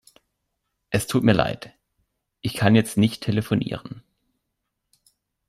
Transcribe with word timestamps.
Es 0.89 1.05
tut 1.05 1.21
mir 1.23 1.33
leid. 1.33 1.75
Ich 2.41 2.55
kann 2.55 2.73
jetzt 2.73 2.97
nicht 2.97 3.21
telefonieren. 3.21 4.01